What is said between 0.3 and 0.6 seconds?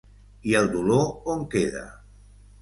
I